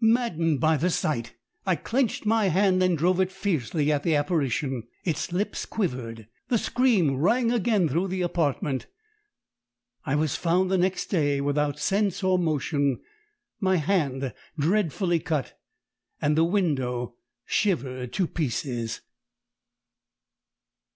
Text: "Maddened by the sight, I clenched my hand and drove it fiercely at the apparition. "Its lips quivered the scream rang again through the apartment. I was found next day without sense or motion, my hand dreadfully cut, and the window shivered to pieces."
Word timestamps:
"Maddened 0.00 0.58
by 0.58 0.76
the 0.76 0.90
sight, 0.90 1.36
I 1.64 1.76
clenched 1.76 2.26
my 2.26 2.48
hand 2.48 2.82
and 2.82 2.98
drove 2.98 3.20
it 3.20 3.30
fiercely 3.30 3.92
at 3.92 4.02
the 4.02 4.16
apparition. 4.16 4.82
"Its 5.04 5.30
lips 5.30 5.64
quivered 5.66 6.26
the 6.48 6.58
scream 6.58 7.14
rang 7.16 7.52
again 7.52 7.88
through 7.88 8.08
the 8.08 8.22
apartment. 8.22 8.88
I 10.04 10.16
was 10.16 10.34
found 10.34 10.70
next 10.70 11.10
day 11.10 11.40
without 11.40 11.78
sense 11.78 12.24
or 12.24 12.40
motion, 12.40 12.98
my 13.60 13.76
hand 13.76 14.34
dreadfully 14.58 15.20
cut, 15.20 15.56
and 16.20 16.36
the 16.36 16.42
window 16.42 17.14
shivered 17.44 18.12
to 18.14 18.26
pieces." 18.26 19.02